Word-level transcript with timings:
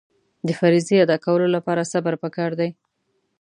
د 0.47 0.49
فریضې 0.59 0.95
ادا 1.05 1.17
کولو 1.25 1.47
لپاره 1.55 1.89
صبر 1.93 2.13
پکار 2.23 2.51
دی. 2.59 2.69